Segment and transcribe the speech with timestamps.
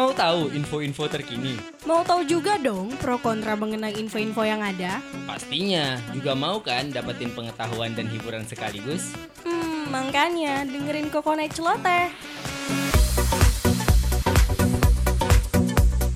[0.00, 1.60] Mau tahu info-info terkini?
[1.84, 4.96] Mau tahu juga dong pro kontra mengenai info-info yang ada?
[5.28, 6.00] Pastinya.
[6.16, 9.12] Juga mau kan dapetin pengetahuan dan hiburan sekaligus?
[9.44, 12.08] Hmm, makanya dengerin Kokonai Celoteh.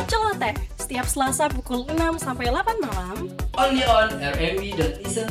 [0.09, 3.29] Celoteh, setiap Selasa pukul 6 sampai 8 malam.
[3.53, 5.29] Only on rmb.listen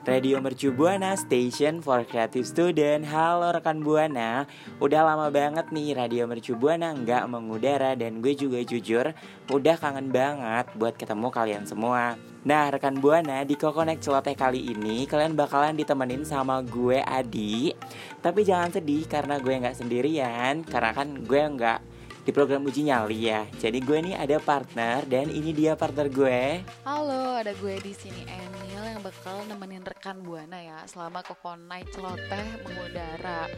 [0.07, 3.03] Radio Mercu Buana Station for Creative Student.
[3.03, 4.47] Halo rekan Buana.
[4.79, 9.11] Udah lama banget nih Radio Mercu Buana nggak mengudara Dan gue juga jujur
[9.51, 12.15] udah kangen banget buat ketemu kalian semua.
[12.47, 17.75] Nah rekan Buana di Kokonek Celoteh kali ini Kalian bakalan ditemenin sama gue Adi.
[18.23, 21.88] Tapi jangan sedih karena gue nggak sendirian Karena kan gue nggak
[22.29, 26.61] di program uji nyali ya Jadi gue nih ada partner dan ini dia partner gue
[26.85, 32.61] Halo, ada gue di sini Emil yang bakal nemenin rekan Buana ya selama Kokonai Celoteh
[32.61, 33.49] mengudara.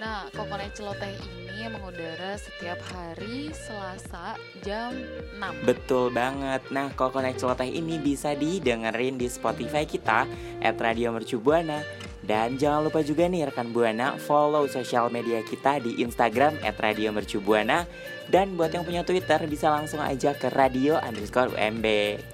[0.00, 4.96] Nah, Kokonai Celoteh ini mengudara setiap hari Selasa jam
[5.36, 5.68] 6.
[5.68, 6.64] Betul banget.
[6.72, 10.24] Nah, Kokonek Celoteh ini bisa didengerin di Spotify kita
[10.64, 11.84] at Radio Mercu Buana.
[12.24, 17.12] Dan jangan lupa juga nih rekan Buana follow sosial media kita di Instagram at Radio
[17.12, 17.84] Mercu Buana.
[18.24, 21.84] Dan buat yang punya Twitter bisa langsung aja ke radio underscore UMB.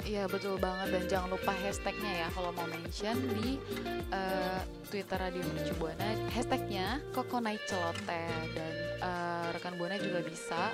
[0.02, 3.56] Iya betul banget dan jangan lupa hashtagnya ya kalau mau mention di
[4.08, 10.70] eh, Twitter Radio Mercu Buana hashtagnya Kokonai Celoteh dan eh, rekan Buana juga bisa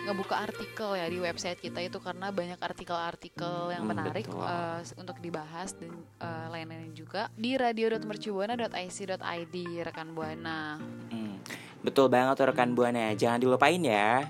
[0.00, 4.40] ngebuka artikel ya di website kita itu karena banyak artikel-artikel yang Hmm, menarik betul.
[4.40, 10.78] eh, untuk dibahas dan eh, lain-lain juga di radio.mercubuana.ic.id rekan Buana.
[11.10, 11.36] Hmm,
[11.82, 13.12] betul banget rekan Buana.
[13.12, 14.24] Jangan dilupain ya.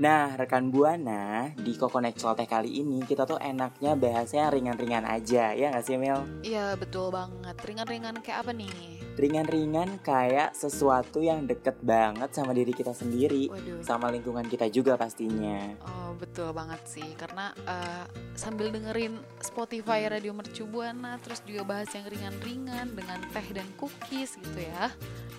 [0.00, 5.68] Nah, rekan Buana, di Kokonek Celoteh kali ini kita tuh enaknya bahasnya ringan-ringan aja, ya
[5.68, 6.24] nggak sih Mel?
[6.40, 8.99] Iya betul banget ringan-ringan kayak apa nih?
[9.20, 13.84] Ringan-ringan kayak sesuatu yang deket banget sama diri kita sendiri, Waduh.
[13.84, 15.76] sama lingkungan kita juga pastinya.
[15.84, 21.92] Oh betul banget sih karena eh, sambil dengerin Spotify Radio Mercu Buana terus juga bahas
[21.92, 24.88] yang ringan-ringan dengan teh dan cookies gitu ya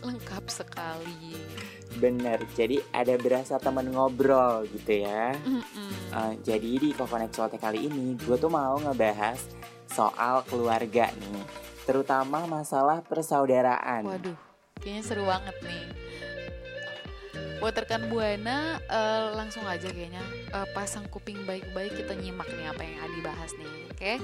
[0.05, 1.37] lengkap sekali.
[1.97, 5.33] Bener, jadi ada berasa temen ngobrol gitu ya.
[5.41, 5.91] Mm-mm.
[6.13, 9.41] Eh, jadi di Kokonek Celoteh kali ini, gue tuh mau ngebahas
[9.91, 11.43] soal keluarga nih,
[11.85, 14.05] terutama masalah persaudaraan.
[14.05, 14.37] Waduh,
[14.81, 15.85] kayaknya seru banget nih.
[17.61, 22.81] Buat rekan Buana eh, langsung aja kayaknya eh, pasang kuping baik-baik kita nyimak nih apa
[22.81, 23.69] yang Adi bahas nih.
[23.93, 24.17] Oke,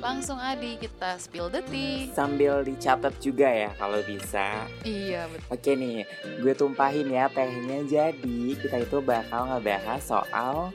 [0.00, 2.08] langsung Adi kita spill the tea.
[2.16, 4.64] Sambil dicatat juga ya kalau bisa.
[4.80, 5.48] Iya betul.
[5.52, 6.08] Oke nih,
[6.40, 7.84] gue tumpahin ya tehnya.
[7.84, 10.72] Jadi kita itu bakal ngebahas soal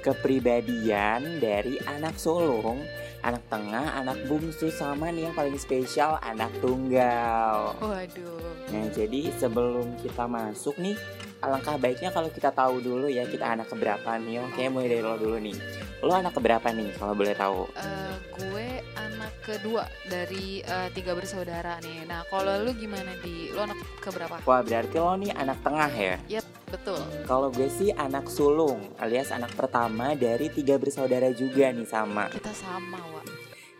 [0.00, 2.80] kepribadian dari anak sulung,
[3.22, 7.78] anak tengah, anak bungsu, sama nih yang paling spesial anak tunggal.
[7.78, 8.42] Waduh.
[8.74, 10.98] Nah jadi sebelum kita masuk nih,
[11.38, 14.42] alangkah baiknya kalau kita tahu dulu ya kita anak keberapa nih.
[14.46, 15.56] Oke, mulai dari lo dulu nih.
[16.02, 17.70] Lo anak keberapa nih kalau boleh tahu?
[17.78, 18.68] Eh, gue
[18.98, 22.02] anak kedua dari eh, tiga bersaudara nih.
[22.10, 23.54] Nah, kalau lu gimana di?
[23.54, 24.42] Lu anak keberapa?
[24.42, 26.16] Wah berarti lo nih anak tengah ya?
[26.26, 27.00] Yap, betul.
[27.28, 32.32] Kalau gue sih anak sulung alias anak pertama dari tiga bersaudara juga nih sama.
[32.32, 33.26] Kita sama, Wak.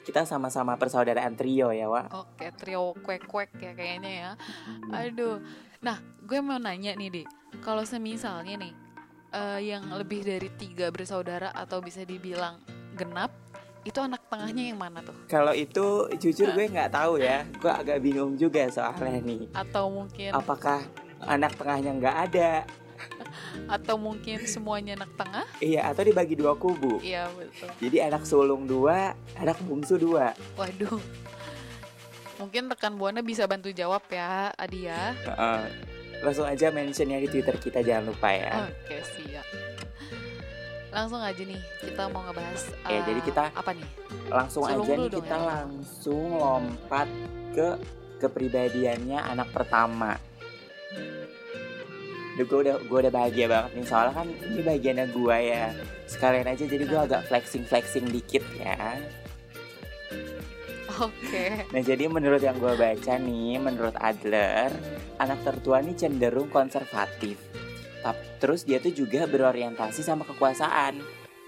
[0.03, 2.13] Kita sama-sama persaudaraan trio ya, Wak.
[2.13, 4.31] Oke, trio kuek-kuek ya kayaknya ya.
[4.93, 5.41] Aduh.
[5.81, 7.23] Nah, gue mau nanya nih, Di.
[7.65, 8.73] Kalau semisalnya nih,
[9.33, 12.61] eh, yang lebih dari tiga bersaudara atau bisa dibilang
[12.95, 13.33] genap,
[13.83, 15.15] itu anak tengahnya yang mana tuh?
[15.27, 17.43] Kalau itu jujur gue nggak tahu ya.
[17.59, 19.51] Gue agak bingung juga soalnya nih.
[19.55, 20.87] Atau mungkin Apakah
[21.27, 22.51] anak tengahnya nggak ada?
[23.67, 25.47] Atau mungkin semuanya anak tengah?
[25.59, 26.99] Iya, atau dibagi dua kubu.
[27.01, 27.69] Iya, betul.
[27.79, 30.33] Jadi anak sulung dua, anak bungsu dua.
[30.55, 31.01] Waduh.
[32.37, 35.15] Mungkin rekan Buana bisa bantu jawab ya, Adi ya.
[35.15, 35.63] Heeh.
[36.23, 38.71] langsung aja mentionnya di Twitter kita jangan lupa ya.
[38.71, 39.43] Oke, siap.
[40.95, 43.89] Langsung aja nih, kita mau ngebahas eh, jadi kita- apa nih?
[44.31, 45.43] Langsung Sulung aja nih kita ya.
[45.43, 47.09] langsung lompat
[47.51, 47.69] ke
[48.23, 50.15] kepribadiannya anak pertama.
[52.33, 55.67] Duh, gue udah gue udah bahagia banget nih soalnya kan ini bagiannya gue ya
[56.09, 58.97] sekalian aja jadi gue agak flexing flexing dikit ya.
[61.01, 61.69] Oke.
[61.73, 64.73] Nah jadi menurut yang gue baca nih menurut Adler
[65.17, 67.37] anak tertua nih cenderung konservatif.
[68.01, 71.01] Tap- Terus dia tuh juga berorientasi sama kekuasaan.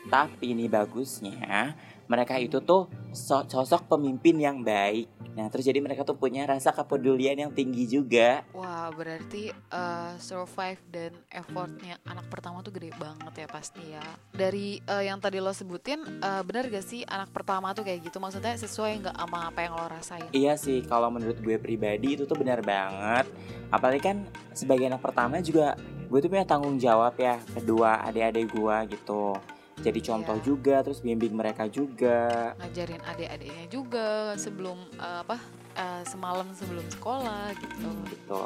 [0.05, 1.73] Tapi ini bagusnya
[2.06, 5.09] mereka itu tuh so- sosok pemimpin yang baik.
[5.35, 8.47] Nah, terus jadi mereka tuh punya rasa kepedulian yang tinggi juga.
[8.55, 14.05] Wah, berarti eh, survive dan effortnya anak pertama tuh gede banget ya pasti ya.
[14.31, 18.23] Dari eh, yang tadi lo sebutin, eh, benar gak sih anak pertama tuh kayak gitu?
[18.23, 20.31] Maksudnya sesuai nggak sama apa yang lo rasain?
[20.31, 23.27] Iya sih, kalau menurut gue pribadi itu tuh benar banget.
[23.75, 24.23] Apalagi kan
[24.55, 25.75] sebagai anak pertama juga
[26.06, 29.35] gue tuh punya tanggung jawab ya kedua adik-adik gue gitu.
[29.76, 30.44] Jadi contoh Iya.
[30.44, 32.55] juga, terus bimbing mereka juga.
[32.56, 34.06] Ngajarin adik-adiknya juga
[34.37, 35.38] sebelum eh, apa?
[35.75, 37.91] eh, semalam sebelum sekolah gitu.
[38.06, 38.43] gitu.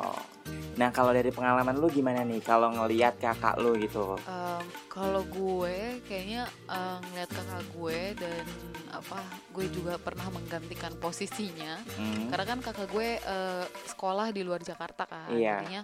[0.81, 4.17] Nah kalau dari pengalaman lu gimana nih kalau ngelihat kakak lu gitu?
[4.25, 8.45] Em, kalau gue kayaknya eh, ngeliat kakak gue dan
[8.89, 9.21] apa
[9.53, 15.05] gue juga pernah menggantikan posisinya Hmm, karena kan kakak gue eh, sekolah di luar Jakarta
[15.05, 15.61] kan Iya.
[15.61, 15.83] jadinya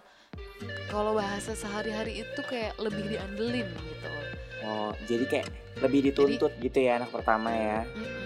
[0.88, 4.08] kalau bahasa sehari-hari itu kayak lebih diandelin gitu
[4.64, 5.48] Oh jadi kayak
[5.84, 7.84] lebih dituntut gitu ya anak pertama ya?
[7.84, 8.24] Mm-mm.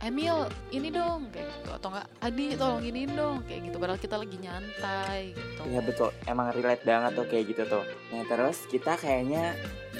[0.00, 4.16] Emil ini dong kayak gitu atau enggak Adi tolong giniin dong kayak gitu padahal kita
[4.16, 7.84] lagi nyantai gitu Iya betul, emang relate banget tuh kayak gitu tuh.
[8.08, 9.52] Nah terus kita kayaknya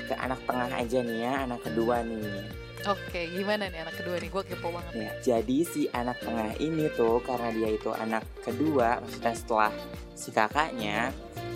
[0.08, 2.59] ke anak tengah aja nih ya, anak kedua nih.
[2.88, 6.88] Oke gimana nih anak kedua nih gue kepo banget Ya, jadi si anak tengah ini
[6.96, 9.72] tuh karena dia itu anak kedua, maksudnya setelah
[10.16, 11.12] si kakaknya,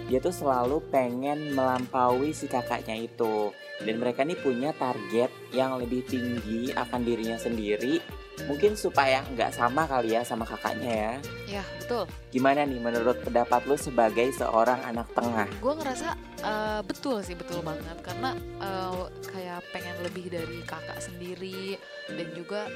[0.08, 3.52] dia tuh selalu pengen melampaui si kakaknya itu.
[3.82, 7.98] Dan mereka nih punya target yang lebih tinggi akan dirinya sendiri.
[8.44, 11.14] Mungkin supaya nggak sama kali ya sama kakaknya ya.
[11.60, 12.04] ya betul
[12.34, 15.46] Gimana nih menurut pendapat lu sebagai seorang anak tengah?
[15.46, 16.08] gue ngerasa
[16.42, 21.78] eh, betul sih betul banget karena eh, kayak pengen lebih dari kakak sendiri
[22.10, 22.66] dan juga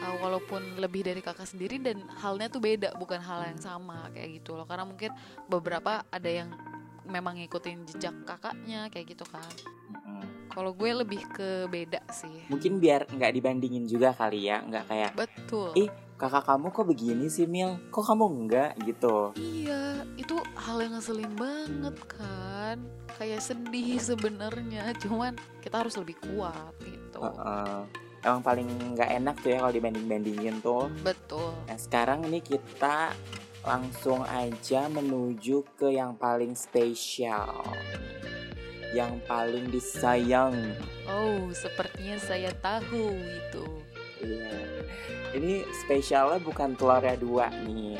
[0.00, 4.40] eh, walaupun lebih dari kakak sendiri dan halnya tuh beda bukan hal yang sama kayak
[4.40, 5.12] gitu loh karena mungkin
[5.46, 6.48] beberapa ada yang
[7.04, 9.52] memang ngikutin jejak kakaknya kayak gitu kan.
[10.54, 15.12] Kalau gue lebih ke beda sih Mungkin biar nggak dibandingin juga kali ya, nggak kayak
[15.18, 15.90] betul Ih.
[16.14, 19.34] kakak kamu kok begini sih Mil, kok kamu enggak gitu.
[19.34, 22.78] iya itu hal yang ngeselin banget kan
[23.18, 27.82] kayak sedih sebenarnya cuman kita harus lebih kuat gitu Heeh.
[28.24, 28.64] Emang paling
[28.96, 30.88] nggak enak tuh ya kalau dibanding-bandingin tuh.
[31.04, 33.12] betul Nah sekarang ini kita
[33.60, 37.52] langsung aja menuju ke yang paling spesial
[38.94, 40.54] Yang paling disayang.
[41.10, 43.64] Oh, sepertinya saya tahu itu.
[44.22, 44.54] Iya.
[45.34, 47.98] Ini spesialnya bukan telurnya dua nih.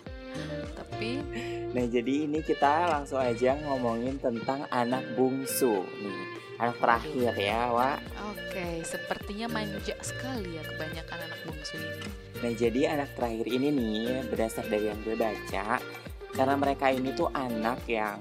[0.78, 1.12] Tapi?
[1.72, 6.20] Nah jadi ini kita langsung aja ngomongin tentang anak bungsu nih.
[6.60, 7.98] Anak terakhir ya Wak
[8.36, 12.08] oke, sepertinya manja sekali ya kebanyakan anak bungsu ini.
[12.44, 15.80] Nah jadi anak terakhir ini nih berdasar dari yang gue baca
[16.30, 18.20] Karena mereka ini tuh anak yang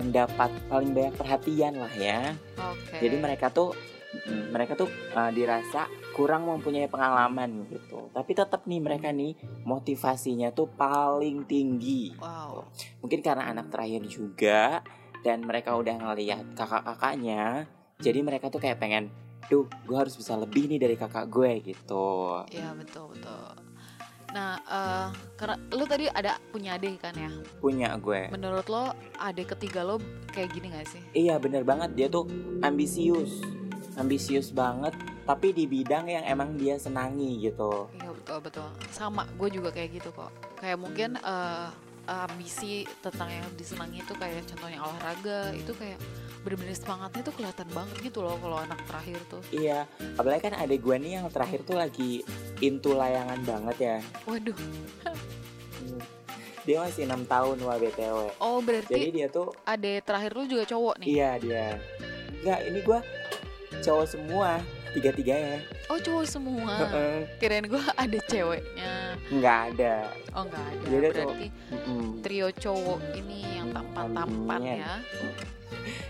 [0.00, 2.96] mendapat paling banyak perhatian lah ya Oke.
[3.02, 3.74] Jadi mereka tuh
[4.26, 5.86] mm, mereka tuh uh, dirasa
[6.16, 12.66] kurang mempunyai pengalaman gitu Tapi tetap nih mereka nih motivasinya tuh paling tinggi Wow.
[13.04, 14.80] Mungkin karena anak terakhir juga
[15.20, 17.68] Dan mereka udah ngeliat kakak-kakaknya
[18.00, 19.12] Jadi mereka tuh kayak pengen
[19.48, 23.67] Duh gue harus bisa lebih nih dari kakak gue gitu Iya betul betul.
[24.34, 25.08] Nah, eh
[25.40, 27.32] karena lu tadi ada punya adik kan ya?
[27.58, 29.96] Punya gue Menurut lo adik ketiga lo
[30.30, 31.02] kayak gini gak sih?
[31.16, 32.28] Iya bener banget dia tuh
[32.60, 33.40] ambisius
[33.96, 34.92] Ambisius banget
[35.24, 38.68] Tapi di bidang yang emang dia senangi gitu Iya betul betul.
[38.92, 40.28] Sama, gue juga kayak gitu kok.
[40.60, 41.68] Kayak mungkin eh
[42.08, 46.00] ambisi tentang yang disenangi itu kayak contohnya olahraga itu kayak
[46.48, 49.44] bener-bener semangatnya tuh kelihatan banget gitu loh kalau anak terakhir tuh.
[49.52, 49.84] Iya
[50.16, 52.24] Apalagi kan adek gue nih yang terakhir tuh lagi
[52.64, 54.56] into layangan banget ya Waduh.
[56.64, 60.64] Dia masih enam tahun wah BTW Oh berarti Jadi dia tuh adik terakhir lu juga
[60.64, 61.08] cowok nih?
[61.12, 61.66] Iya dia
[62.40, 63.00] Enggak ini gue
[63.84, 64.50] cowok semua
[64.96, 65.60] Tiga-tiganya
[65.92, 66.72] Oh cowok semua.
[67.40, 69.16] Kirain gue ada ceweknya.
[69.28, 69.94] Nggak ada
[70.32, 70.84] Oh nggak ada.
[70.88, 72.04] Jadi Berarti Mm-mm.
[72.24, 74.80] trio cowok ini yang tampan-tampan Amin.
[74.80, 74.96] ya.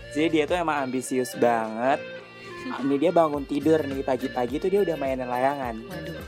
[0.09, 2.01] Jadi dia tuh emang ambisius banget
[2.81, 6.23] Ini dia bangun tidur nih pagi-pagi tuh dia udah mainin layangan Waduh.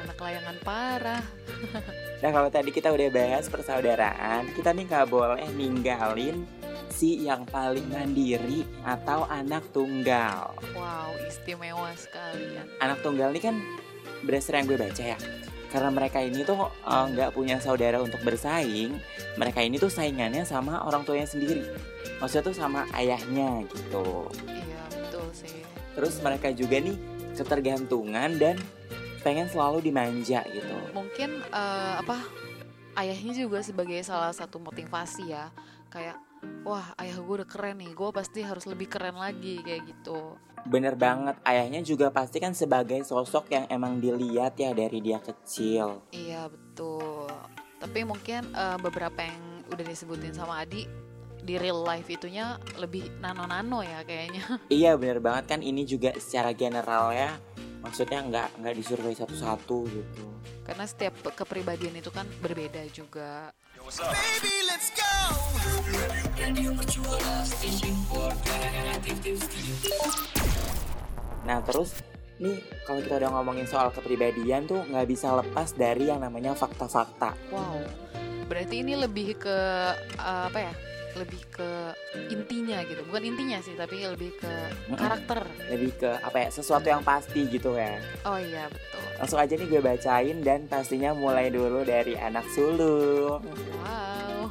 [0.00, 1.24] Anak layangan parah.
[2.20, 6.44] Nah kalau tadi kita udah bahas persaudaraan, kita nih nggak boleh ninggalin
[6.92, 10.52] si yang paling mandiri atau anak tunggal.
[10.76, 12.60] Wow, istimewa sekali.
[12.76, 13.56] Anak tunggal ini kan
[14.20, 15.18] berdasar yang gue baca ya,
[15.70, 18.98] karena mereka ini tuh eh, nggak punya saudara untuk bersaing,
[19.38, 21.62] mereka ini tuh saingannya sama orang tuanya sendiri.
[22.18, 24.28] Maksudnya tuh sama ayahnya gitu.
[24.44, 25.62] Iya, betul sih.
[25.96, 26.98] Terus mereka juga nih
[27.38, 28.60] ketergantungan dan
[29.24, 30.76] pengen selalu dimanja gitu.
[30.92, 32.18] Mungkin eh, apa
[32.98, 35.50] ayahnya juga sebagai salah satu motivasi ya.
[35.90, 36.18] Kayak
[36.64, 40.36] wah ayah gue udah keren nih gue pasti harus lebih keren lagi kayak gitu
[40.68, 46.04] Bener banget, ayahnya juga pasti kan sebagai sosok yang emang dilihat ya dari dia kecil.
[46.12, 47.28] iya betul
[47.80, 49.40] tapi mungkin eh, beberapa yang
[49.72, 50.84] udah disebutin sama Adi
[51.40, 56.52] di real life itunya lebih nano-nano ya kayaknya Iya bener banget kan ini juga secara
[56.52, 57.40] general ya.
[57.80, 60.24] Maksudnya nggak nggak disurvei satu-satu gitu.
[60.60, 63.50] karena setiap kepribadian itu kan berbeda juga
[63.90, 65.10] Baby, let's go.
[71.42, 71.90] Nah terus
[72.38, 77.34] nih kalau kita udah ngomongin soal kepribadian tuh nggak bisa lepas dari yang namanya fakta-fakta.
[77.50, 77.80] wow
[78.46, 79.58] berarti ini lebih ke
[80.18, 80.72] eh, apa ya
[81.18, 81.70] lebih ke
[82.30, 84.52] intinya gitu bukan intinya sih tapi lebih ke
[84.94, 87.98] karakter Lebih ke apa ya sesuatu yang pasti gitu ya.
[88.26, 93.42] oh iya betul Langsung aja nih gue bacain dan pastinya mulai dulu dari anak sulung.
[93.82, 94.46] wow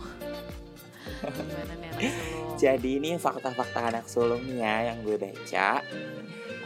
[1.19, 5.79] gimana nih anak sulung Jadi ini fakta-fakta anak sulung nih ya yang gue baca.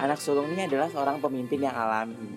[0.01, 2.33] Anak sulung ini adalah seorang pemimpin yang alami.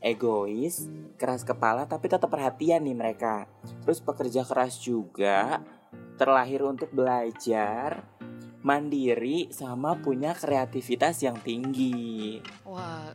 [0.00, 0.88] Egois,
[1.20, 3.44] keras kepala tapi tetap perhatian nih mereka.
[3.84, 5.60] Terus pekerja keras juga,
[6.18, 8.02] terlahir untuk belajar,
[8.66, 12.42] mandiri sama punya kreativitas yang tinggi.
[12.66, 13.14] Wah,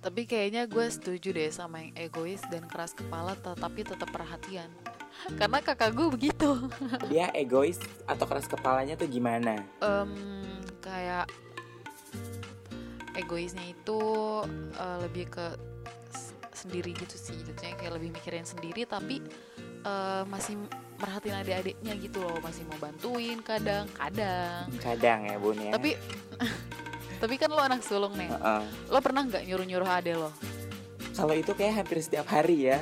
[0.00, 4.72] tapi kayaknya gue setuju deh sama yang egois dan keras kepala tetapi tetap perhatian.
[5.38, 6.66] Karena kakak gue begitu.
[7.12, 7.76] Dia egois
[8.08, 9.60] atau keras kepalanya tuh gimana?
[9.84, 10.10] Em,
[10.80, 11.28] kayak
[13.20, 14.00] egoisnya itu
[14.80, 15.46] eh, lebih ke
[16.56, 19.20] sendiri gitu sih jatuhnya kayak lebih mikirin sendiri tapi
[19.84, 20.56] eh, masih
[21.00, 25.18] merhatiin adik-adiknya gitu loh masih mau bantuin kadang-kadang Kadang.
[25.26, 25.72] Ya bun ya.
[25.72, 25.96] tapi
[27.24, 28.28] tapi kan lo anak sulung nih.
[28.28, 28.62] Heeh.
[28.92, 30.30] lo pernah nggak nyuruh-nyuruh adek lo?
[31.16, 32.78] Kalau itu kayak hampir setiap hari ya.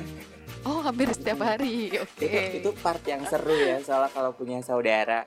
[0.67, 2.19] oh hampir setiap hari oke.
[2.19, 5.23] Itu itu part yang seru ya soalnya kalau punya saudara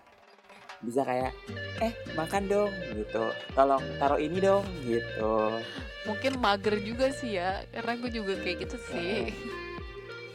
[0.83, 1.33] bisa kayak
[1.81, 3.25] eh makan dong gitu.
[3.57, 5.57] Tolong taruh ini dong gitu.
[6.03, 9.31] Mungkin mager juga sih ya karena gue juga kayak gitu sih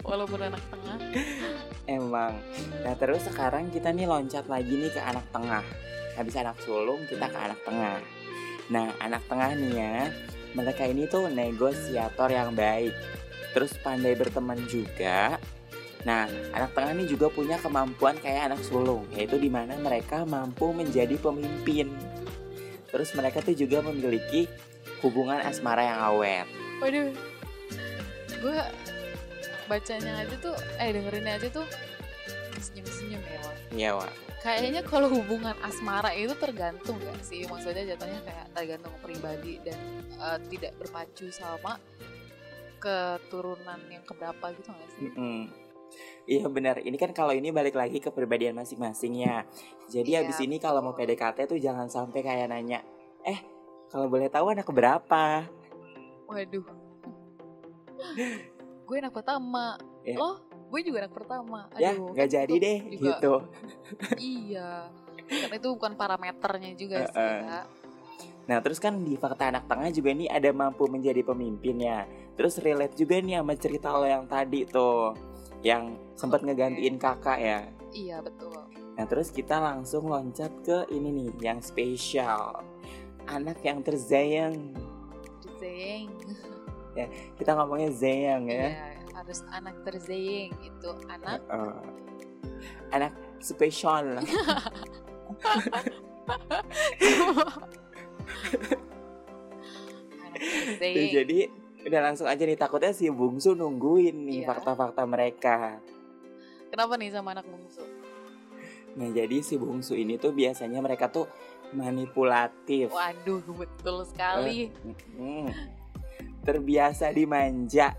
[0.08, 0.98] walaupun anak tengah.
[1.84, 2.34] Emang.
[2.82, 5.64] Nah terus sekarang kita nih loncat lagi nih ke anak tengah.
[6.16, 8.00] Habis anak sulung kita ke anak tengah.
[8.72, 9.98] Nah anak tengah nih ya
[10.56, 12.96] mereka ini tuh negosiator yang baik.
[13.52, 15.38] Terus pandai berteman juga.
[16.06, 20.72] Nah, anak tengah ini juga punya kemampuan kayak anak sulung, yaitu di mana mereka mampu
[20.72, 21.92] menjadi pemimpin.
[22.88, 24.48] Terus mereka tuh juga memiliki
[25.04, 26.48] hubungan asmara yang awet.
[26.80, 27.12] waduh.
[28.38, 28.58] Gue
[29.68, 31.68] bacanya aja tuh eh dengerinnya aja tuh
[32.58, 33.56] senyum-senyum ya Wak.
[33.70, 34.14] Iya, Wak.
[34.42, 39.78] kayaknya kalau hubungan asmara itu tergantung gak sih maksudnya jatuhnya kayak tergantung pribadi dan
[40.18, 41.78] eh, tidak berpacu sama
[42.82, 45.68] keturunan yang keberapa gitu gak sih Mm-mm.
[46.28, 46.84] Iya benar.
[46.84, 49.48] Ini kan kalau ini balik lagi ke pribadian masing-masing ya.
[49.88, 52.84] Jadi Iya, habis ini kalau mau PDKT tuh jangan sampai kayak nanya,
[53.24, 53.40] "Eh,
[53.88, 55.48] kalau boleh tahu anak berapa?"
[56.28, 56.68] waduh
[58.88, 60.16] gue anak pertama Ya.
[60.16, 63.34] loh gue juga anak pertama ya, Aduh, nggak kan jadi itu deh juga- gitu.
[64.40, 64.72] iya
[65.28, 67.42] karena itu bukan parameternya juga sih Heeh.
[67.44, 67.62] ya
[68.48, 72.08] Nah, terus kan di fakta anak tengah juga nih ada mampu menjadi pemimpin ya.
[72.34, 75.12] Terus relate juga nih sama cerita lo yang tadi tuh.
[75.60, 76.48] Yang sempat Oke.
[76.48, 77.60] ngegantiin kakak ya.
[77.92, 78.56] iya betul
[78.96, 82.64] Nah, terus kita langsung loncat ke ini nih, yang spesial.
[83.28, 84.56] Anak yang terzayang.
[87.00, 88.66] Zeng Kita ngomongnya zayang ya.
[88.68, 91.42] Iya, harus anak terzeyeng itu anak
[92.90, 94.18] anak spesial.
[100.20, 101.40] anak Tuh, terzeyeng Jadi
[101.84, 104.48] udah langsung aja nih takutnya si bungsu nungguin nih Iya.
[104.50, 105.80] fakta-fakta mereka.
[106.68, 107.80] kenapa nih sama anak bungsu
[108.94, 111.30] Nah jadi si bungsu ini tuh biasanya mereka tuh
[111.70, 112.90] manipulatif.
[112.90, 114.68] waduh betul sekali
[115.16, 115.48] Hmm.
[116.48, 117.92] Terbiasa dimanja.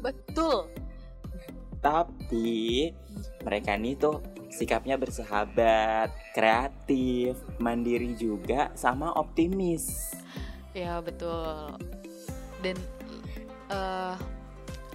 [0.00, 0.64] betul
[1.78, 2.88] Tapi
[3.44, 10.16] mereka nih tuh sikapnya bersahabat, kreatif, mandiri juga, sama optimis.
[10.72, 11.76] ya betul
[12.64, 12.80] dan
[13.68, 14.16] eh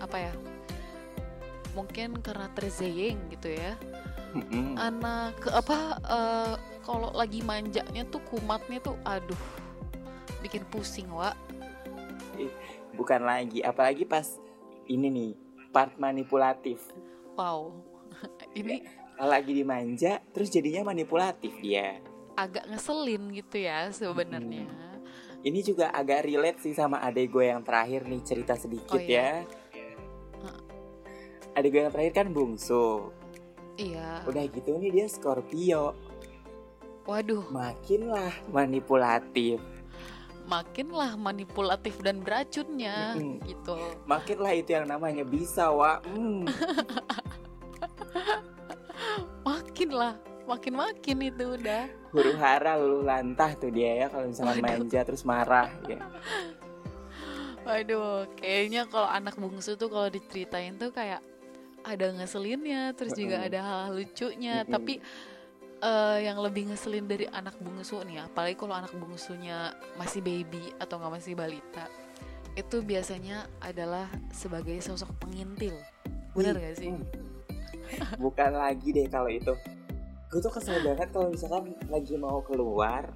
[0.01, 0.33] apa ya
[1.77, 3.77] mungkin karena terzeyeng gitu ya
[4.33, 4.73] Mm-mm.
[4.73, 9.37] anak apa eh, kalau lagi manjanya tuh kumatnya tuh aduh
[10.41, 11.37] bikin pusing wa
[12.97, 14.25] Bukan lagi, apalagi pas
[14.85, 15.31] ini nih
[15.69, 16.81] part manipulatif.
[17.33, 17.69] wow
[18.59, 18.81] ini
[19.15, 22.01] lagi dimanja, terus jadinya manipulatif dia.
[22.33, 24.69] agak ngeselin gitu ya sebenarnya
[25.39, 29.41] Ini juga agak relate sih sama adek gue yang terakhir nih cerita sedikit Oh, iya.
[29.41, 30.51] ya.
[31.53, 33.09] Adek gue yang terakhir kan bungsu.
[33.75, 35.93] iya Udah gitu nih dia Scorpio.
[37.05, 39.61] Waduh, makinlah manipulatif.
[40.47, 43.43] Makinlah manipulatif dan beracunnya Mm-mm.
[43.43, 43.75] gitu.
[44.07, 45.99] Makinlah itu yang namanya bisa, wa.
[46.07, 46.47] Hmm.
[49.47, 50.15] Makinlah,
[50.47, 51.91] makin-makin itu udah.
[52.15, 54.63] Huru hara lulu lantah tuh dia ya kalau misalnya Waduh.
[54.63, 55.99] manja terus marah ya.
[57.67, 61.19] Waduh, kayaknya kalau anak bungsu tuh kalau diceritain tuh kayak
[61.83, 64.63] ada ngeselinnya, terus juga ada hal lucunya.
[64.63, 64.71] Mm-mm.
[64.71, 65.03] Tapi
[65.79, 70.97] eh, yang lebih ngeselin dari anak bungsu nih, apalagi kalau anak bungsunya masih baby atau
[70.97, 71.85] nggak masih balita,
[72.53, 75.77] itu biasanya adalah sebagai sosok pengintil.
[76.33, 76.89] Bener Ih, gak sih?
[76.93, 77.05] hmm.
[78.23, 79.53] Bukan lagi deh kalau itu.
[80.27, 83.07] Gue tuh kesel banget kalau misalkan lagi mau keluar,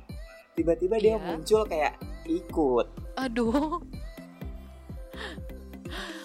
[0.53, 1.25] tiba-tiba dia Iya.
[1.27, 2.87] muncul kayak ikut.
[3.19, 3.83] Aduh.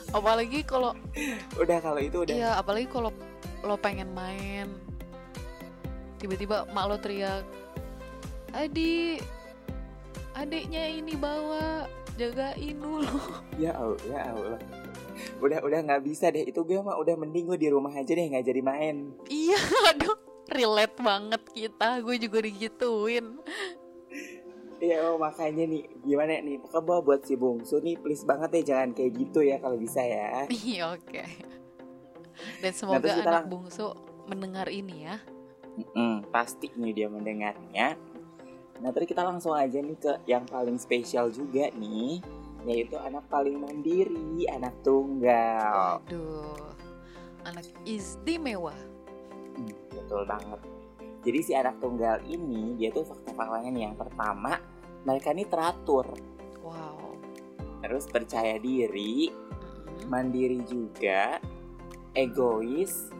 [0.08, 0.94] apalagi kalau
[1.58, 3.10] Udah kalau itu udah Iya, apalagi kalau
[3.60, 4.70] lo pengen main,
[6.16, 7.44] tiba-tiba mak lo teriak,
[8.52, 9.20] adik,
[10.32, 13.20] adiknya ini bawa, jagain dulu.
[13.62, 14.60] ya Allah, ya Allah.
[15.40, 18.26] Udah udah nggak bisa deh itu gue mah udah mending gue di rumah aja deh
[18.28, 19.16] nggak jadi main.
[19.28, 19.56] iya,
[19.92, 20.16] aduh,
[20.52, 23.36] relate banget kita, gue juga digituin.
[24.76, 28.92] Iya oh, makanya nih gimana nih pokoknya buat si bungsu nih please banget ya jangan
[28.92, 30.44] kayak gitu ya kalau bisa ya.
[30.52, 31.22] Iya, oke.
[32.60, 33.86] Dan semoga terus kita anak lang- bungsu
[34.28, 35.16] mendengar ini ya.
[35.76, 38.00] Mm, pasti nih dia mendengarnya.
[38.80, 42.20] Nah terus kita langsung aja nih ke yang paling spesial juga nih
[42.66, 46.02] yaitu anak paling mandiri, anak tunggal.
[46.02, 46.74] Waduh,
[47.46, 48.74] anak istimewa.
[49.54, 50.60] Hmm, betul banget.
[51.22, 54.58] Jadi si anak tunggal ini dia tuh fakta-faktanya nih yang pertama
[55.06, 56.10] mereka ini teratur,
[56.66, 57.14] Wow.
[57.78, 60.10] terus percaya diri, Mm-mm.
[60.10, 61.38] mandiri juga,
[62.10, 63.14] egois,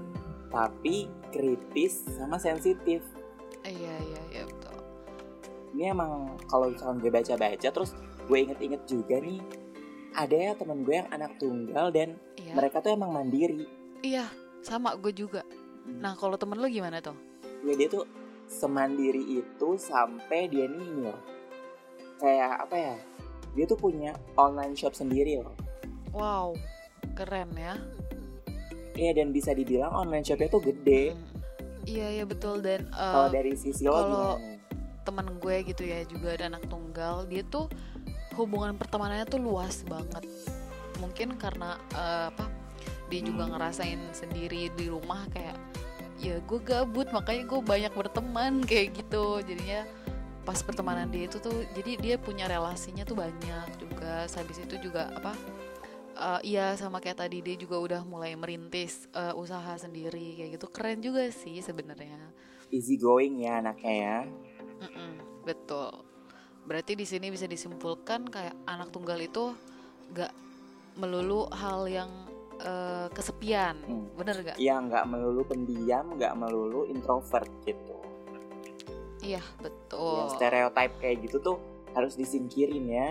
[0.48, 3.02] tapi kritis sama sensitif.
[3.66, 4.76] Iya, iya, iya, betul.
[5.74, 7.92] Ini emang kalau misalkan gue baca-baca terus
[8.26, 9.42] gue inget-inget juga nih
[10.16, 12.54] ada ya temen gue yang anak tunggal dan Iya.
[12.56, 13.66] mereka tuh emang mandiri.
[14.00, 14.30] Iya,
[14.62, 15.42] sama gue juga.
[15.86, 17.14] Nah, kalau temen lo gimana tuh?
[17.66, 18.06] Ya, dia tuh
[18.46, 21.10] semandiri itu sampai dia nih.
[22.16, 22.96] Kayak apa ya?
[23.58, 25.52] Dia tuh punya online shop sendiri loh.
[26.14, 26.54] Wow,
[27.12, 27.76] keren ya.
[28.96, 31.12] Iya dan bisa dibilang online shopnya tuh gede.
[31.84, 34.40] Iya, iya betul dan eh, Kalau dari sisi lo kalau-
[35.06, 37.70] temen gue gitu ya juga ada anak tunggal, dia tuh
[38.34, 40.24] hubungan pertemanannya tuh luas banget.
[40.98, 42.50] Mungkin karena eh, apa?
[43.06, 43.54] Dia juga Hmm.
[43.54, 45.54] ngerasain sendiri di rumah kayak
[46.16, 49.44] ya gue gabut makanya gue banyak berteman kayak gitu.
[49.44, 49.86] Jadinya
[50.42, 54.26] pas pertemanan dia itu tuh jadi dia punya relasinya tuh banyak juga.
[54.26, 55.36] Habis itu juga apa?
[56.16, 60.66] Eh, iya sama kayak tadi dia juga udah mulai merintis eh, usaha sendiri kayak gitu
[60.68, 62.32] keren juga sih sebenarnya
[62.74, 64.16] Easy going ya anaknya ya.
[64.82, 65.12] Mm-mm,
[65.46, 65.92] betul
[66.66, 69.54] berarti di sini bisa disimpulkan kayak anak tunggal itu
[70.12, 70.34] gak
[70.98, 72.10] melulu hal yang
[72.58, 74.08] eh, kesepian Hmm.
[74.18, 77.92] bener gak Iya nggak melulu pendiam, nggak melulu introvert gitu.
[79.20, 79.42] iya
[80.06, 81.56] Ya, betul stereotype kayak gitu tuh
[81.92, 83.08] harus disingkirin ya.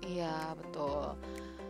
[0.00, 1.14] iya betul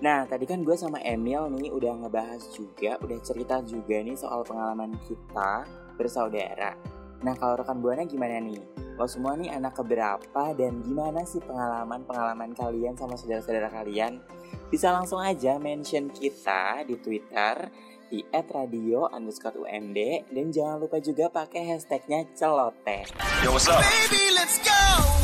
[0.00, 4.40] Nah, tadi kan gue sama Emil nih udah ngebahas juga, udah cerita juga nih soal
[4.48, 5.68] pengalaman kita
[6.00, 6.72] bersaudara.
[7.20, 8.64] Nah, kalau rekan Buana gimana nih?
[8.96, 14.24] Lo semua nih anak keberapa dan gimana sih pengalaman-pengalaman kalian sama saudara-saudara kalian?
[14.72, 17.68] Bisa langsung aja mention kita di Twitter
[18.08, 23.04] di @radio underscore UMD dan jangan lupa juga pakai hashtagnya celoteh.
[23.44, 23.84] Yo, what's up?
[23.84, 25.19] Baby, let's go.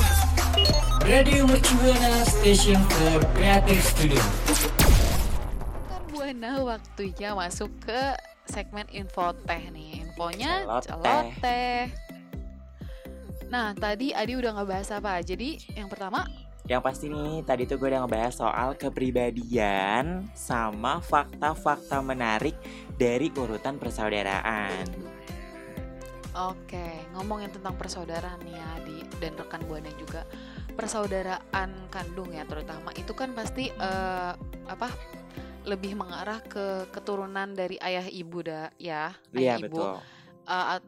[1.06, 4.22] Radio Mercubuana Station for Creative Studio.
[5.86, 8.00] kan buana waktunya masuk ke
[8.46, 10.82] segmen info teh nih infonya Celoteh.
[10.90, 11.82] celoteh
[13.46, 16.26] nah tadi Adi udah ngebahas apa jadi yang pertama
[16.66, 22.58] Yang pasti nih, tadi tuh gue udah ngebahas soal kepribadian sama fakta-fakta menarik
[22.98, 24.82] dari urutan persaudaraan.
[26.34, 30.26] Oke, ngomongin tentang persaudaraan nih ya Adi dan rekan buana juga
[30.76, 34.32] persaudaraan kandung ya terutama itu kan pasti eh,
[34.68, 34.92] apa
[35.66, 39.94] lebih mengarah ke keturunan dari ayah ibu dah ya ayah Iya, ibu betul.
[40.46, 40.78] Uh,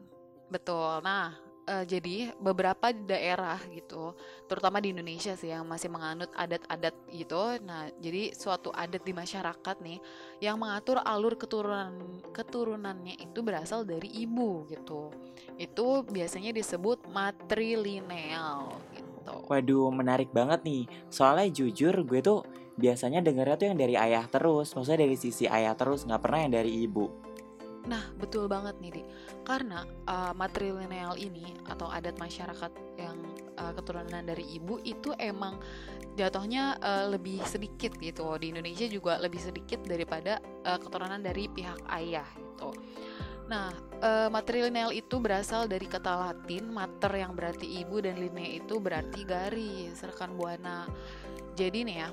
[0.47, 0.91] betul.
[1.03, 1.35] Nah,
[1.67, 4.15] uh, jadi beberapa daerah gitu,
[4.47, 7.59] terutama di Indonesia sih yang masih menganut adat-adat gitu.
[7.59, 9.99] Nah, jadi suatu adat di masyarakat nih
[10.39, 15.11] yang mengatur alur keturunan keturunannya itu berasal dari ibu gitu.
[15.59, 18.79] Itu biasanya disebut matrilineal
[19.19, 19.35] gitu.
[19.51, 20.87] Waduh, menarik banget nih.
[21.11, 22.47] Soalnya jujur gue tuh
[22.79, 24.71] biasanya dengernya tuh yang dari ayah terus.
[24.71, 27.29] Maksudnya dari sisi ayah terus, nggak pernah yang dari ibu.
[27.87, 29.03] Nah, betul banget nih, Di.
[29.47, 33.17] Karena uh, matrilineal ini atau adat masyarakat yang
[33.57, 35.57] uh, keturunan dari ibu itu emang
[36.13, 38.29] jatuhnya uh, lebih sedikit gitu.
[38.37, 42.69] Di Indonesia juga lebih sedikit daripada uh, keturunan dari pihak ayah gitu.
[43.49, 48.77] Nah, uh, matrilineal itu berasal dari kata Latin mater yang berarti ibu dan linea itu
[48.77, 50.85] berarti garis, rekan buana.
[51.57, 52.09] Jadi nih ya,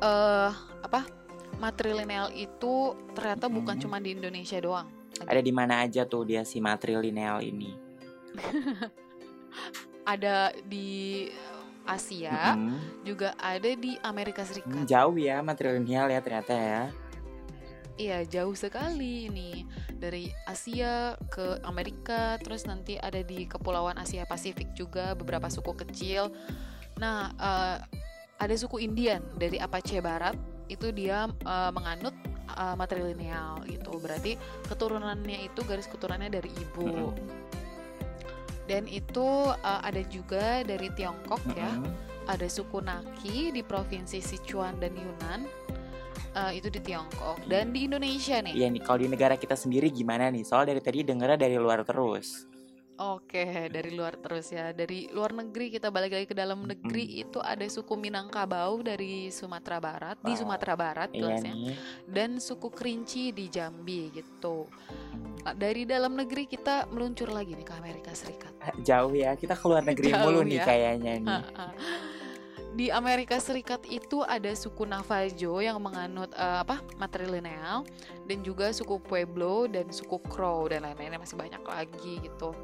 [0.00, 1.02] uh, apa?
[1.60, 3.82] matrilineal itu ternyata bukan Hmm.
[3.84, 4.88] cuma di Indonesia doang.
[5.20, 7.74] Ada di mana aja tuh dia si matrilineal ini?
[10.06, 11.28] Ada di
[11.84, 13.04] Asia, Mm-mm.
[13.04, 14.84] juga ada di Amerika Hmm, Serikat.
[14.86, 16.82] jauh ya matrilineal ya ternyata ya.
[18.00, 19.68] Iya, jauh sekali nih.
[20.00, 26.32] Dari Asia ke Amerika, terus nanti ada di Kepulauan Asia Pasifik juga beberapa suku kecil.
[26.96, 27.76] Nah, eh,
[28.40, 30.32] ada suku Indian dari Apache Barat,
[30.72, 32.16] itu dia eh, menganut
[32.48, 34.00] eh, matrilineal gitu.
[34.00, 37.12] Berarti keturunannya itu garis keturunannya dari ibu.
[38.64, 41.68] Dan itu eh, ada juga dari Tiongkok ya.
[42.24, 45.44] Ada suku Naki di provinsi Sichuan dan Yunnan.
[46.30, 48.54] Eh, itu di Tiongkok dan di Indonesia nih.
[48.54, 50.46] Iya nih kalau di negara kita sendiri gimana nih?
[50.46, 52.46] Soal dari tadi dengernya dari luar terus.
[53.00, 54.70] Oke, dari luar terus ya.
[54.70, 59.80] Dari luar negeri kita balik lagi ke dalam negeri itu ada suku Minangkabau dari Sumatera
[59.80, 60.40] Barat, di Wow.
[60.44, 61.76] Sumatera Barat Iya jelasnya, nih.
[62.06, 64.68] dan suku Kerinci di Jambi gitu.
[65.40, 68.52] Nah, Dari dalam negeri kita meluncur lagi nih ke Amerika Serikat.
[68.84, 69.32] Jauh ya.
[69.32, 70.64] Kita keluar negeri Jauh mulu nih ya.
[70.68, 71.40] kayaknya nih.
[72.70, 77.82] Di Amerika Serikat itu ada suku Navajo yang menganut eh, apa matrilineal
[78.30, 82.54] dan juga suku Pueblo dan suku Crow dan lain-lainnya masih banyak lagi gitu.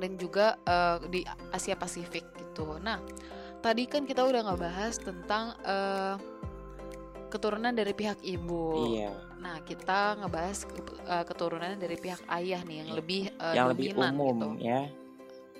[0.00, 1.20] Dan juga eh, di
[1.52, 2.80] Asia Pasifik gitu.
[2.80, 3.04] Nah,
[3.60, 6.16] tadi kan kita udah ngebahas tentang eh,
[7.28, 8.96] keturunan dari pihak ibu.
[8.96, 9.12] Iya.
[9.38, 10.64] Nah, kita ngebahas
[11.04, 14.82] eh, keturunan dari pihak ayah nih yang lebih eh, Yang lebih dominan umum gitu ya.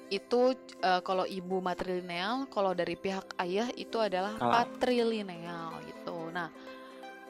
[0.09, 6.33] Itu eh, kalau ibu matrilineal, kalau dari pihak ayah itu adalah Kalau- patrilineal gitu.
[6.33, 6.49] Nah,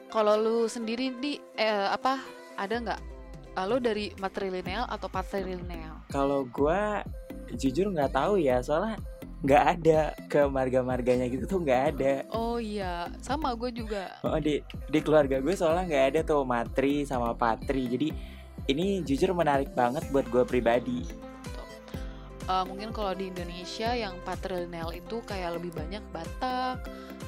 [0.07, 2.23] kalau lu sendiri di eh, apa
[2.55, 3.01] ada nggak?
[3.55, 6.07] Eh, lu dari matrilineal atau patrilineal?
[6.09, 7.03] Kalau gua
[7.55, 9.01] jujur nggak tahu ya soalnya
[9.39, 12.13] nggak ada ke marga-marganya gitu tuh nggak ada.
[12.35, 14.11] Oh iya, sama gue juga.
[14.19, 14.59] Oh, di
[14.91, 17.87] di keluarga gue soalnya nggak ada tuh matri sama patri.
[17.87, 18.07] Jadi
[18.67, 21.28] ini jujur menarik banget buat gue pribadi.
[22.49, 26.81] Eh, mungkin kalau di Indonesia yang patrilineal itu kayak lebih banyak Batak,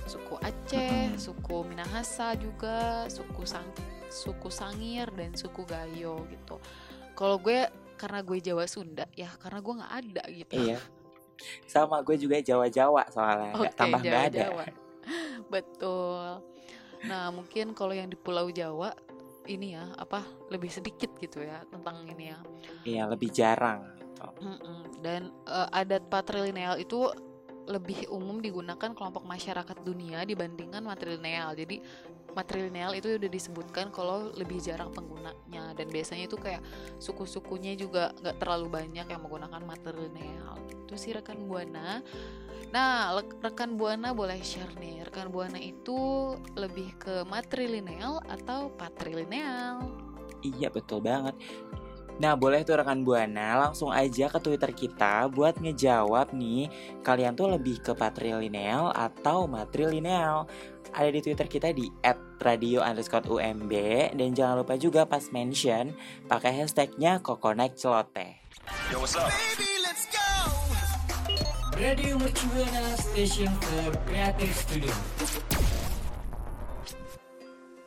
[0.10, 1.22] suku Aceh, Mm-mm.
[1.22, 3.70] suku Minahasa juga, suku Sang
[4.10, 6.58] suku Sangir dan suku Gayo gitu.
[7.14, 7.70] Kalau gue
[8.02, 10.54] karena gue Jawa Sunda ya karena gue nggak ada gitu.
[10.58, 10.80] Iya.
[11.70, 13.54] Sama gue juga Jawa-Jawa soalnya.
[13.54, 14.46] Nggak Oke, tambah nggak ada.
[15.54, 16.26] Betul.
[17.06, 18.90] Nah, mungkin kalau yang di Pulau Jawa
[19.46, 22.40] ini ya apa lebih sedikit gitu ya tentang ini ya.
[22.90, 24.01] Iya lebih jarang.
[24.22, 24.46] Gitu.
[24.46, 24.80] Mm-mm.
[25.02, 27.10] Dan eh, adat patrilineal itu
[27.70, 31.54] lebih umum digunakan kelompok masyarakat dunia dibandingkan matrilineal.
[31.54, 31.80] Jadi
[32.32, 36.64] matrilineal itu udah disebutkan kalau lebih jarang penggunanya dan biasanya itu kayak
[36.98, 40.58] suku-sukunya juga nggak terlalu banyak yang menggunakan matrilineal.
[40.88, 42.02] Itu sih rekan buana.
[42.72, 45.04] Nah, rekan buana boleh share nih.
[45.12, 49.92] Rekan buana itu lebih ke matrilineal atau patrilineal?
[50.42, 51.36] Iya betul banget.
[52.22, 56.70] Nah boleh tuh rekan buana langsung aja ke Twitter kita buat ngejawab nih
[57.02, 60.46] kalian tuh lebih ke patrilineal atau matrilineal.
[60.94, 61.90] Ada di Twitter kita di
[62.38, 63.74] @radio underscore UMB
[64.14, 65.98] dan jangan lupa juga pas mention
[66.30, 68.38] pakai hashtagnya Kokonek Celoteh.
[68.94, 69.26] Yo, what's up?
[69.58, 70.30] Baby, let's go.
[71.74, 74.94] Radio Mercubuana Station for Creative Studio.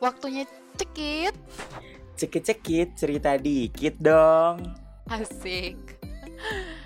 [0.03, 0.43] Waktunya
[0.75, 1.31] cekit.
[2.15, 4.63] Cekit-cekit cerita dikit dong.
[5.11, 5.99] Asik.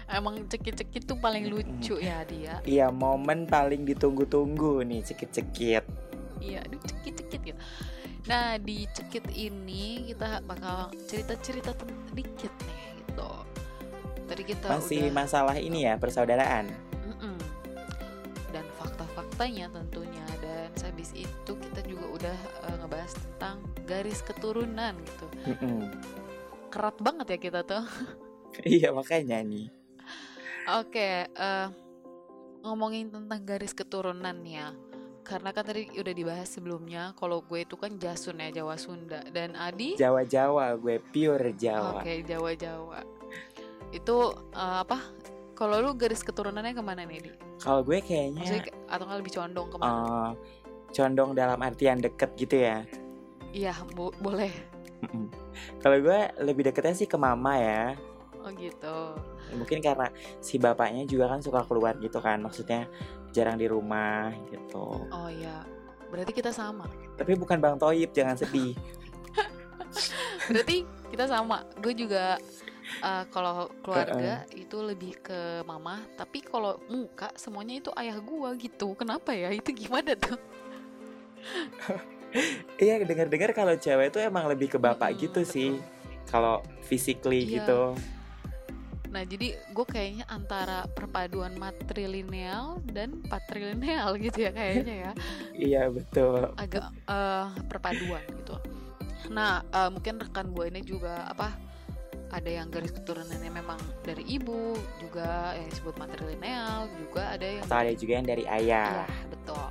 [0.10, 2.58] Emang cekit-cekit tuh paling lucu ya dia.
[2.66, 5.86] Iya momen paling ditunggu-tunggu nih cekit-cekit.
[6.42, 7.60] Iya, aduh cekit-cekit gitu.
[8.26, 11.78] Nah, di cekit ini kita bakal cerita-cerita
[12.14, 13.32] dikit nih gitu.
[14.26, 16.70] Tadi kita Masih udah masalah ini ya persaudaraan.
[18.50, 20.26] Dan fakta-faktanya tentunya
[20.80, 25.26] dan habis itu kita juga udah eh, ngebahas tentang garis keturunan gitu.
[25.46, 25.92] Mm-mm.
[26.70, 27.84] Kerat banget ya kita tuh.
[28.66, 29.70] Iya makanya nih.
[30.74, 31.68] Oke, eh,
[32.62, 34.74] ngomongin tentang garis keturunan ya.
[35.22, 39.54] Karena kan tadi udah dibahas sebelumnya, kalau gue itu kan Jasun ya Jawa Sunda dan
[39.54, 42.02] Adi Jawa-Jawa gue pure Jawa.
[42.02, 43.00] Oke, Jawa-Jawa.
[43.92, 44.18] Itu
[44.50, 44.98] eh, apa?
[45.54, 47.32] Kalau lu garis keturunannya ke mana nih, Di?
[47.60, 49.92] Kalau gue Maksudnya kayaknya ke- atau nggak lebih condong ke mana?
[49.94, 50.32] eh,
[50.94, 52.84] condong dalam artian deket gitu ya.
[53.50, 54.52] Iya, bo- boleh.
[55.82, 57.96] Kalau gue lebih deketnya sih ke mama ya.
[58.44, 58.98] Oh gitu.
[59.56, 60.08] Mungkin karena
[60.40, 62.40] si bapaknya juga kan suka keluar gitu kan.
[62.40, 62.88] Maksudnya
[63.32, 65.08] jarang di rumah gitu.
[65.12, 65.64] Oh iya.
[66.10, 66.90] Berarti kita sama.
[67.16, 68.74] Tapi bukan Bang Toyib, jangan sedih.
[70.50, 71.66] Berarti kita sama.
[71.78, 72.38] Gue juga
[73.04, 78.98] eh, kalau keluarga itu lebih ke mama, tapi kalau muka semuanya itu ayah gua gitu.
[78.98, 79.54] Kenapa ya?
[79.54, 80.40] Itu gimana tuh?
[82.78, 85.50] Iya, dengar-dengar kalau cewek itu emang lebih ke bapak Mm-mm, gitu betul.
[85.50, 85.70] sih.
[86.30, 87.66] Kalau physically Iya.
[87.66, 87.82] gitu.
[89.10, 95.12] Nah, jadi gue kayaknya antara perpaduan matrilineal dan patrilineal gitu ya kayaknya ya.
[95.58, 96.54] Iya, betul.
[96.54, 98.62] Agak eh, perpaduan gitu.
[99.34, 101.58] Nah, eh, mungkin rekan buahnya juga apa
[102.30, 107.78] ada yang garis keturunannya memang dari ibu, juga yang disebut matrilineal, juga ada yang Atau
[107.82, 109.66] ada juga yang dari ayah, Iya, betul.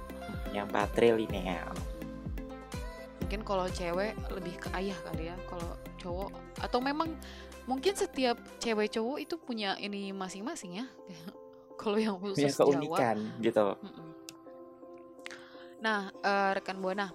[0.53, 1.71] Yang patrilineal.
[3.25, 6.31] Mungkin kalau cewek lebih ke ayah kali ya, kalau cowok
[6.65, 7.13] atau memang
[7.69, 10.87] mungkin setiap cewek cowok itu punya ini masing-masing ya.
[11.81, 12.67] kalau yang khusus Punya Jawa.
[12.67, 13.67] keunikan gitu.
[13.85, 14.09] Mm-mm.
[15.79, 17.15] Nah, eh, rekan buana,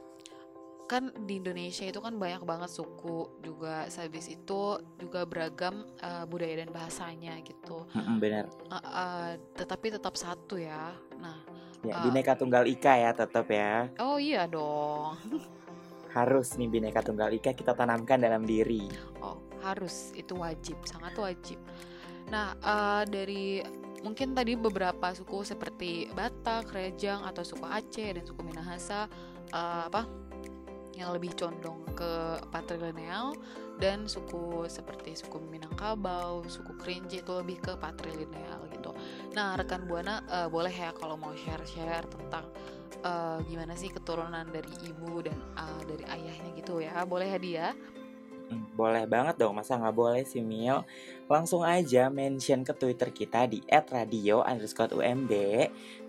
[0.87, 6.63] kan di Indonesia itu kan banyak banget suku juga, habis itu juga beragam eh, budaya
[6.63, 7.83] dan bahasanya gitu.
[7.91, 8.47] Mm-mm, bener.
[8.71, 10.95] Eh, eh, tetapi tetap satu ya.
[11.19, 11.43] Nah,
[11.83, 12.03] Ya, Ah.
[12.07, 13.91] bineka tunggal ika ya tetap ya.
[13.99, 15.19] oh iya dong.
[16.15, 18.87] Harus nih bineka tunggal ika kita tanamkan dalam diri.
[19.19, 21.59] Oh, harus itu wajib, sangat wajib.
[22.31, 23.59] Nah, eh, dari
[23.99, 29.11] mungkin tadi beberapa suku seperti Batak, Rejang atau suku Aceh dan suku Minahasa
[29.51, 30.07] eh, apa
[30.93, 33.33] yang lebih condong ke patrilineal
[33.81, 38.93] dan suku seperti suku Minangkabau, suku Kerinci itu lebih ke patrilineal gitu.
[39.33, 42.45] Nah, rekan Buana eh, boleh ya kalau mau share-share tentang
[43.01, 47.01] eh, gimana sih keturunan dari ibu dan eh, dari ayahnya gitu ya.
[47.03, 47.67] Boleh ya dia?
[48.53, 50.83] Hmm, Boleh banget dong, masa nggak boleh sih Mil?
[51.31, 55.31] Langsung aja mention ke Twitter kita di @radio UMB.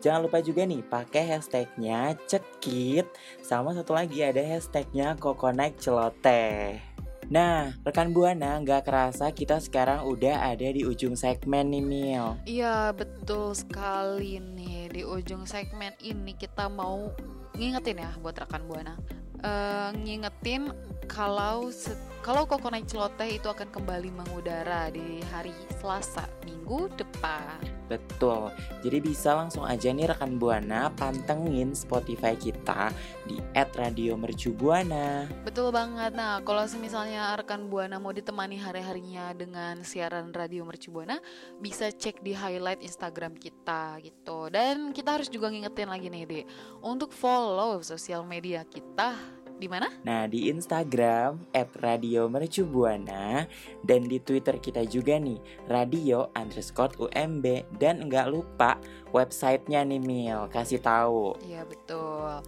[0.03, 3.07] Jangan lupa juga nih pakai hashtagnya cekit,
[3.41, 6.94] sama satu lagi ada hashtagnya kokonek celoteh.
[7.33, 12.27] Nah, rekan buana nggak kerasa kita sekarang udah ada di ujung segmen nih Mil.
[12.45, 17.09] Iya betul sekali nih di ujung segmen ini kita mau
[17.55, 18.97] ngingetin ya buat rekan buana
[19.45, 20.73] Eh, ngingetin
[21.05, 21.93] kalau se-
[22.25, 27.61] kalau Kokonai Celoteh itu akan kembali mengudara di hari Selasa minggu depan.
[27.85, 28.49] Betul.
[28.81, 32.89] Jadi bisa langsung aja nih rekan Buana pantengin Spotify kita
[33.29, 35.29] di @radiomercubuana.
[35.45, 36.17] Betul banget.
[36.17, 41.21] Nah, kalau misalnya rekan Buana mau ditemani hari-harinya dengan siaran radio Mercu Buana,
[41.61, 44.49] bisa cek di highlight Instagram kita gitu.
[44.49, 46.45] Dan kita harus juga ngingetin lagi nih, Dek,
[46.81, 49.13] untuk follow sosial media kita
[49.59, 49.87] di mana?
[50.03, 53.47] Nah, di Instagram @radiomercubuana
[53.87, 55.39] dan di Twitter kita juga nih
[55.71, 58.79] radio underscore UMB dan nggak lupa
[59.15, 61.39] websitenya nih Mil kasih tahu.
[61.47, 62.43] Iya, betul.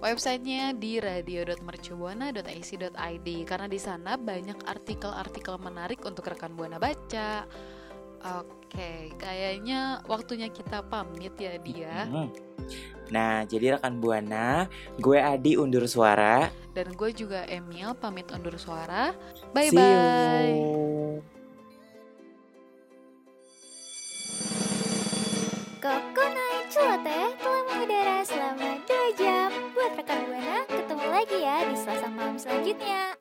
[0.00, 7.44] Websitenya di radio.mercubuana.ac.id karena di sana banyak artikel-artikel menarik untuk rekan buana baca.
[8.20, 12.04] Oke, kayaknya waktunya kita pamit ya dia.
[12.04, 12.28] Hmm.
[13.10, 14.68] Nah, jadi rekan Buana,
[15.00, 16.52] gue Adi undur suara.
[16.76, 19.10] Dan gue juga Emil pamit undur suara.
[19.50, 19.80] Bye See you.
[19.80, 20.60] bye.
[25.80, 29.48] Kokonai Celoteh telah mengudara selama 2 jam.
[29.72, 33.16] Buat rekan Buana, ketemu lagi ya di Selasa malam selanjutnya.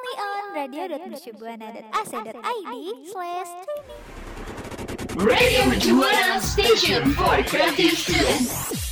[0.00, 3.48] Only on radio.mercubuana.ac.id slash
[5.16, 5.64] Radio
[5.98, 8.89] Juana Station for Creative Students.